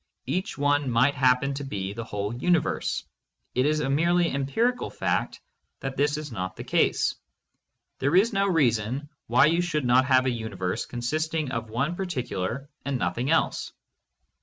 [0.25, 3.03] Each one might happen to be the whole universe;
[3.53, 5.39] it is a merely empirical fact
[5.81, 7.13] that this is not the case.
[7.99, 11.95] There is no reason why you should not have a uni verse consisting of one
[11.95, 13.73] particular and nothing else.